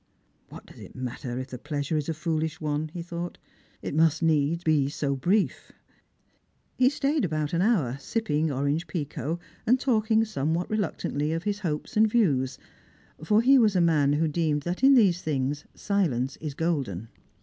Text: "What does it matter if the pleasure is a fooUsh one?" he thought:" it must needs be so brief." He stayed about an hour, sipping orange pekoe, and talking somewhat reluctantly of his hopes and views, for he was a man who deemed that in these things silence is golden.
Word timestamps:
"What 0.49 0.65
does 0.65 0.79
it 0.79 0.95
matter 0.95 1.37
if 1.37 1.49
the 1.49 1.59
pleasure 1.59 1.95
is 1.95 2.09
a 2.09 2.13
fooUsh 2.13 2.55
one?" 2.59 2.87
he 2.95 3.03
thought:" 3.03 3.37
it 3.83 3.93
must 3.93 4.23
needs 4.23 4.63
be 4.63 4.89
so 4.89 5.15
brief." 5.15 5.71
He 6.75 6.89
stayed 6.89 7.23
about 7.23 7.53
an 7.53 7.61
hour, 7.61 7.97
sipping 7.99 8.51
orange 8.51 8.87
pekoe, 8.87 9.37
and 9.67 9.79
talking 9.79 10.25
somewhat 10.25 10.71
reluctantly 10.71 11.33
of 11.33 11.43
his 11.43 11.59
hopes 11.59 11.95
and 11.95 12.07
views, 12.09 12.57
for 13.23 13.43
he 13.43 13.59
was 13.59 13.75
a 13.75 13.79
man 13.79 14.13
who 14.13 14.27
deemed 14.27 14.63
that 14.63 14.81
in 14.83 14.95
these 14.95 15.21
things 15.21 15.65
silence 15.75 16.35
is 16.37 16.55
golden. 16.55 17.09